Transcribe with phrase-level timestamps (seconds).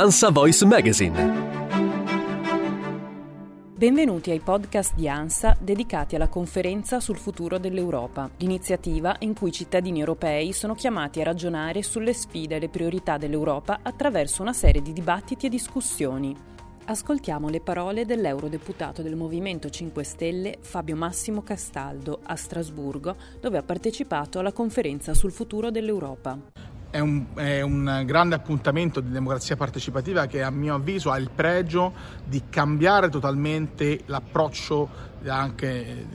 [0.00, 1.48] ANSA Voice Magazine.
[3.76, 9.52] Benvenuti ai podcast di ANSA dedicati alla conferenza sul futuro dell'Europa, l'iniziativa in cui i
[9.52, 14.80] cittadini europei sono chiamati a ragionare sulle sfide e le priorità dell'Europa attraverso una serie
[14.80, 16.34] di dibattiti e discussioni.
[16.86, 23.62] Ascoltiamo le parole dell'eurodeputato del Movimento 5 Stelle Fabio Massimo Castaldo a Strasburgo, dove ha
[23.62, 26.38] partecipato alla conferenza sul futuro dell'Europa.
[26.90, 31.30] È un, è un, grande appuntamento di democrazia partecipativa che a mio avviso ha il
[31.32, 31.92] pregio
[32.24, 34.88] di cambiare totalmente l'approccio
[35.24, 36.06] anche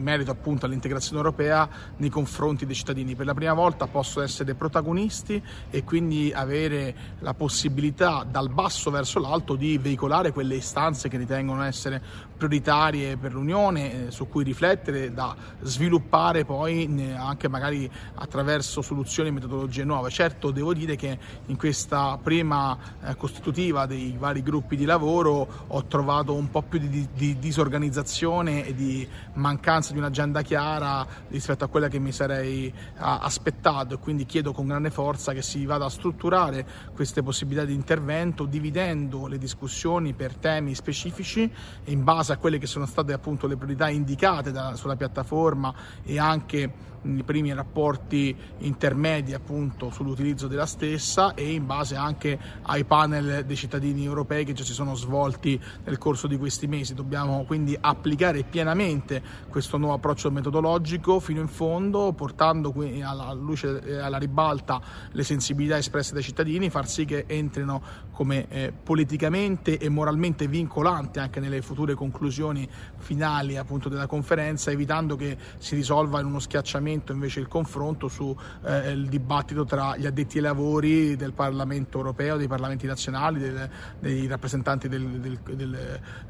[0.00, 3.14] merito appunto all'integrazione europea nei confronti dei cittadini.
[3.14, 9.20] Per la prima volta possono essere protagonisti e quindi avere la possibilità dal basso verso
[9.20, 12.02] l'alto di veicolare quelle istanze che ritengono essere
[12.36, 19.32] prioritarie per l'Unione, eh, su cui riflettere, da sviluppare poi anche magari attraverso soluzioni e
[19.32, 20.08] metodologie nuove.
[20.10, 25.84] Certo devo dire che in questa prima eh, costitutiva dei vari gruppi di lavoro ho
[25.84, 31.64] trovato un po' più di, di, di disorganizzazione e di mancanza di un'agenda chiara rispetto
[31.64, 35.86] a quella che mi sarei aspettato e quindi chiedo con grande forza che si vada
[35.86, 41.50] a strutturare queste possibilità di intervento dividendo le discussioni per temi specifici
[41.84, 46.18] in base a quelle che sono state appunto le priorità indicate da, sulla piattaforma e
[46.18, 53.44] anche i primi rapporti intermedi appunto sull'utilizzo della stessa e in base anche ai panel
[53.46, 56.94] dei cittadini europei che già si sono svolti nel corso di questi mesi.
[56.94, 63.98] Dobbiamo quindi applicare pienamente questo nuovo approccio metodologico fino in fondo, portando alla luce e
[63.98, 67.82] alla ribalta le sensibilità espresse dai cittadini, far sì che entrino
[68.12, 75.16] come eh, politicamente e moralmente vincolanti anche nelle future conclusioni finali appunto della conferenza, evitando
[75.16, 80.36] che si risolva in uno schiacciamento invece il confronto sul eh, dibattito tra gli addetti
[80.36, 85.74] ai lavori del Parlamento europeo, dei parlamenti nazionali, del, dei rappresentanti del, del, del,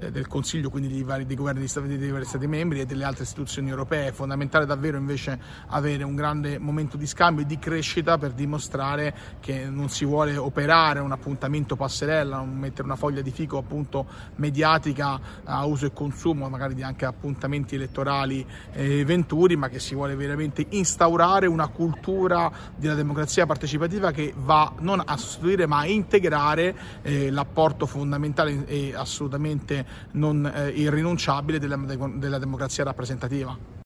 [0.00, 3.22] eh, Consiglio, quindi dei, vari, dei governi dei, dei vari Stati membri e delle altre
[3.22, 4.08] istituzioni europee.
[4.08, 5.38] È fondamentale davvero invece
[5.68, 10.36] avere un grande momento di scambio e di crescita per dimostrare che non si vuole
[10.36, 15.92] operare un appuntamento passerella, non mettere una foglia di fico appunto mediatica a uso e
[15.92, 21.68] consumo, magari di anche appuntamenti elettorali eh, venturi, ma che si vuole veramente instaurare una
[21.68, 28.66] cultura della democrazia partecipativa che va non a sostituire ma a integrare eh, l'apporto fondamentale
[28.66, 33.25] e assolutamente non eh, irrinunciabile della, della democrazia rappresentativa.
[33.28, 33.66] 这地方。